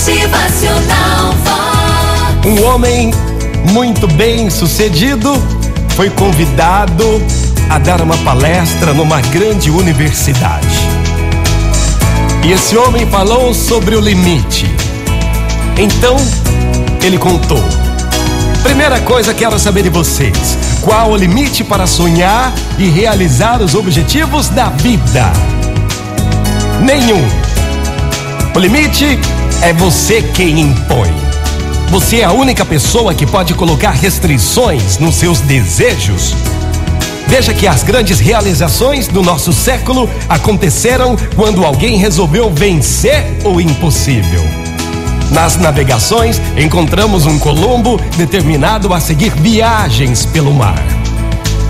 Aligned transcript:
Motivacional 0.00 1.34
Vox. 1.44 2.46
Um 2.46 2.64
homem 2.64 3.10
muito 3.70 4.08
bem 4.08 4.48
sucedido 4.48 5.30
foi 5.90 6.08
convidado 6.08 7.04
a 7.68 7.78
dar 7.78 8.00
uma 8.00 8.16
palestra 8.18 8.94
numa 8.94 9.20
grande 9.20 9.70
universidade. 9.70 10.66
E 12.42 12.50
esse 12.50 12.78
homem 12.78 13.06
falou 13.10 13.52
sobre 13.52 13.94
o 13.94 14.00
limite. 14.00 14.64
Então, 15.76 16.16
ele 17.02 17.18
contou. 17.18 17.62
Primeira 18.62 19.00
coisa, 19.00 19.34
quero 19.34 19.58
saber 19.58 19.82
de 19.82 19.90
vocês: 19.90 20.56
qual 20.80 21.10
o 21.10 21.16
limite 21.16 21.62
para 21.62 21.86
sonhar 21.86 22.54
e 22.78 22.88
realizar 22.88 23.60
os 23.60 23.74
objetivos 23.74 24.48
da 24.48 24.70
vida? 24.70 25.30
Nenhum. 26.80 27.22
O 28.56 28.58
limite 28.58 29.18
é 29.62 29.72
você 29.72 30.22
quem 30.22 30.60
impõe. 30.60 31.12
Você 31.90 32.20
é 32.20 32.24
a 32.24 32.32
única 32.32 32.64
pessoa 32.64 33.14
que 33.14 33.26
pode 33.26 33.52
colocar 33.54 33.90
restrições 33.90 34.98
nos 34.98 35.16
seus 35.16 35.40
desejos. 35.40 36.34
Veja 37.26 37.52
que 37.52 37.66
as 37.66 37.82
grandes 37.82 38.18
realizações 38.18 39.06
do 39.06 39.22
nosso 39.22 39.52
século 39.52 40.08
aconteceram 40.28 41.16
quando 41.36 41.64
alguém 41.64 41.96
resolveu 41.96 42.50
vencer 42.50 43.24
o 43.44 43.60
impossível. 43.60 44.42
Nas 45.30 45.56
navegações, 45.56 46.40
encontramos 46.56 47.26
um 47.26 47.38
Colombo 47.38 48.00
determinado 48.16 48.92
a 48.92 49.00
seguir 49.00 49.32
viagens 49.34 50.26
pelo 50.26 50.52
mar. 50.52 50.99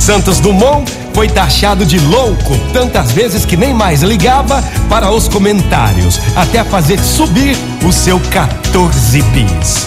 Santos 0.01 0.41
Dumont 0.41 0.91
foi 1.13 1.29
taxado 1.29 1.85
de 1.85 1.99
louco 1.99 2.57
tantas 2.73 3.13
vezes 3.13 3.45
que 3.45 3.57
nem 3.57 3.75
mais 3.75 4.03
ligava 4.03 4.65
para 4.89 5.11
os 5.13 5.29
comentários, 5.29 6.19
até 6.35 6.65
fazer 6.65 6.99
subir 6.99 7.57
o 7.87 7.93
seu 7.93 8.19
14 8.19 9.23
bis. 9.23 9.87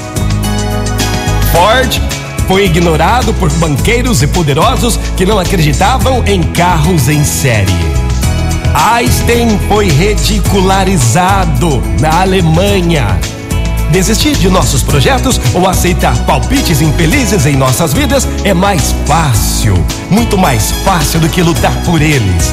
Ford 1.51 2.01
foi 2.47 2.65
ignorado 2.65 3.33
por 3.33 3.51
banqueiros 3.53 4.21
e 4.21 4.27
poderosos 4.27 4.97
que 5.17 5.25
não 5.25 5.39
acreditavam 5.39 6.23
em 6.27 6.43
carros 6.43 7.09
em 7.09 7.23
série. 7.23 7.73
Einstein 8.95 9.59
foi 9.67 9.87
ridicularizado 9.87 11.81
na 11.99 12.21
Alemanha. 12.21 13.19
Desistir 13.93 14.35
de 14.35 14.49
nossos 14.49 14.81
projetos 14.81 15.39
ou 15.53 15.67
aceitar 15.67 16.17
palpites 16.25 16.81
infelizes 16.81 17.45
em 17.45 17.55
nossas 17.55 17.93
vidas 17.93 18.27
é 18.43 18.51
mais 18.51 18.91
fácil, 19.05 19.75
muito 20.09 20.35
mais 20.35 20.71
fácil 20.83 21.19
do 21.19 21.29
que 21.29 21.43
lutar 21.43 21.71
por 21.83 22.01
eles. 22.01 22.51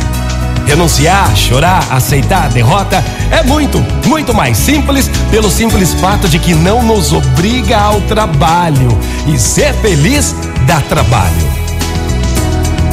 Renunciar, 0.67 1.35
chorar, 1.35 1.83
aceitar 1.91 2.45
a 2.45 2.49
derrota 2.49 3.03
é 3.31 3.43
muito, 3.43 3.81
muito 4.07 4.35
mais 4.35 4.59
simples 4.59 5.11
pelo 5.31 5.51
simples 5.51 5.95
fato 5.95 6.29
de 6.29 6.39
que 6.39 6.55
não 6.55 6.83
nos 6.83 7.11
obriga 7.11 7.79
ao 7.79 8.03
trabalho 8.03 8.89
e 9.27 9.39
ser 9.39 9.73
feliz 9.77 10.35
dá 10.67 10.79
trabalho. 10.83 11.70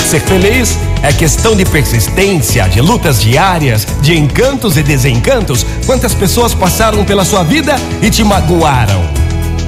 Ser 0.08 0.22
feliz 0.22 0.78
é 1.04 1.12
questão 1.12 1.54
de 1.54 1.66
persistência, 1.66 2.66
de 2.70 2.80
lutas 2.80 3.20
diárias, 3.20 3.86
de 4.02 4.18
encantos 4.18 4.78
e 4.78 4.82
desencantos. 4.82 5.66
Quantas 5.86 6.14
pessoas 6.14 6.54
passaram 6.54 7.04
pela 7.04 7.26
sua 7.26 7.44
vida 7.44 7.76
e 8.02 8.10
te 8.10 8.24
magoaram? 8.24 9.04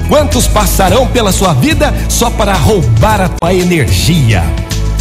Quantos 0.08 0.46
passarão 0.46 1.06
pela 1.06 1.30
sua 1.30 1.52
vida 1.52 1.92
só 2.08 2.30
para 2.30 2.54
roubar 2.54 3.20
a 3.20 3.28
tua 3.28 3.52
energia? 3.52 4.42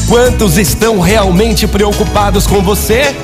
Quantos 0.09 0.57
estão 0.57 0.99
realmente 0.99 1.65
preocupados 1.65 2.45
com 2.45 2.61
você? 2.61 3.15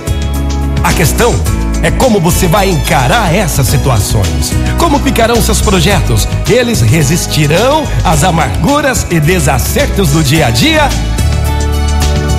A 0.86 0.94
questão 0.94 1.36
é 1.84 1.92
como 1.92 2.22
você 2.22 2.48
vai 2.48 2.70
encarar 2.70 3.36
essas 3.36 3.68
situações. 3.68 4.54
Como 4.78 5.00
ficarão 5.00 5.42
seus 5.42 5.60
projetos? 5.60 6.26
Eles 6.50 6.80
resistirão 6.80 7.86
às 8.06 8.24
amarguras 8.24 9.06
e 9.12 9.20
desacertos 9.20 10.12
do 10.12 10.24
dia 10.24 10.48
a 10.48 10.50
dia? 10.50 10.90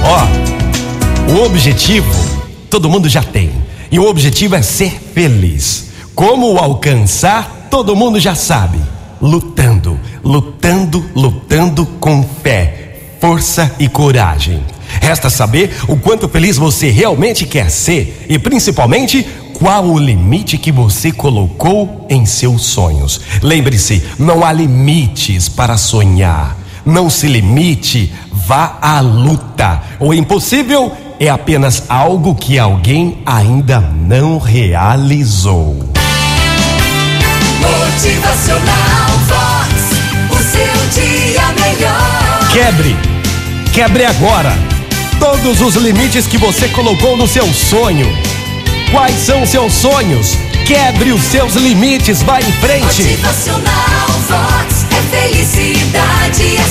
Ó, 0.09 1.33
o 1.33 1.44
objetivo 1.44 2.09
todo 2.71 2.89
mundo 2.89 3.09
já 3.09 3.22
tem. 3.22 3.50
E 3.91 3.99
o 3.99 4.06
objetivo 4.06 4.55
é 4.55 4.62
ser 4.62 4.93
feliz. 5.12 5.91
Como 6.15 6.53
o 6.53 6.59
alcançar, 6.59 7.69
todo 7.71 7.97
mundo 7.97 8.21
já 8.21 8.34
sabe. 8.34 8.78
Lutando, 9.21 9.99
lutando, 10.22 11.05
lutando 11.15 11.87
com 11.99 12.22
fé, 12.43 13.00
força 13.21 13.75
e 13.78 13.89
coragem. 13.89 14.62
Resta 15.00 15.28
saber 15.28 15.75
o 15.89 15.97
quanto 15.97 16.28
feliz 16.28 16.56
você 16.56 16.91
realmente 16.91 17.44
quer 17.44 17.71
ser 17.71 18.27
e 18.28 18.38
principalmente 18.38 19.27
qual 19.55 19.87
o 19.87 19.99
limite 19.99 20.59
que 20.59 20.71
você 20.71 21.11
colocou 21.11 22.06
em 22.09 22.25
seus 22.27 22.62
sonhos. 22.67 23.21
Lembre-se, 23.43 24.03
não 24.19 24.44
há 24.44 24.53
limites 24.53 25.49
para 25.49 25.77
sonhar. 25.77 26.66
Não 26.87 27.11
se 27.11 27.27
limite, 27.27 28.13
vá 28.33 28.79
à 28.81 29.01
luta. 29.01 29.83
O 29.99 30.15
impossível 30.15 30.93
é 31.19 31.29
apenas 31.29 31.83
algo 31.89 32.33
que 32.35 32.61
alguém 32.61 33.19
ainda 33.27 33.81
não 33.81 34.39
realizou. 34.39 35.77
Motivacional 37.61 39.11
Vox. 39.27 39.73
O 40.31 40.37
seu 40.37 41.03
dia 41.03 41.43
melhor. 41.61 42.49
Quebre, 42.53 42.97
quebre 43.73 44.05
agora 44.05 44.57
todos 45.19 45.61
os 45.61 45.75
limites 45.75 46.27
que 46.29 46.39
você 46.39 46.69
colocou 46.69 47.17
no 47.17 47.27
seu 47.27 47.53
sonho. 47.53 48.07
Quais 48.93 49.17
são 49.17 49.45
seus 49.45 49.73
sonhos? 49.73 50.37
Quebre 50.67 51.13
os 51.13 51.23
seus 51.23 51.55
limites, 51.55 52.23
vá 52.23 52.41
em 52.41 52.53
frente. 52.53 53.03
Motivacional 53.03 54.07
Vox. 54.29 54.87
É 54.91 55.03
felicidade, 55.17 56.57
é 56.57 56.66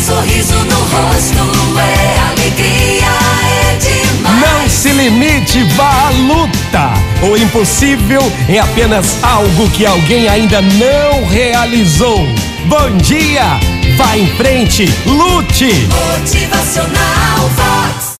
rosto, 0.96 1.80
é 1.80 2.20
alegria, 2.32 3.08
é 3.44 3.78
demais. 3.78 4.42
Não 4.42 4.70
se 4.70 4.90
limite, 4.90 5.64
vá 5.76 6.08
à 6.08 6.10
luta. 6.10 6.94
O 7.22 7.38
impossível 7.38 8.22
é 8.50 8.60
apenas 8.60 9.18
algo 9.24 9.70
que 9.70 9.86
alguém 9.86 10.28
ainda 10.28 10.62
não 10.62 11.26
realizou. 11.28 12.28
Bom 12.66 12.98
dia, 12.98 13.60
vá 13.98 14.18
em 14.18 14.28
frente, 14.36 14.86
lute. 15.06 15.88
Motivacional 15.90 17.50
Vox. 17.56 17.85